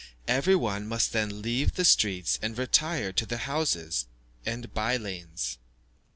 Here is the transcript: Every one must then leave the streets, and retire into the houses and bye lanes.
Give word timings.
Every 0.27 0.55
one 0.55 0.87
must 0.87 1.13
then 1.13 1.43
leave 1.43 1.75
the 1.75 1.85
streets, 1.85 2.39
and 2.41 2.57
retire 2.57 3.09
into 3.09 3.27
the 3.27 3.37
houses 3.37 4.07
and 4.47 4.73
bye 4.73 4.97
lanes. 4.97 5.59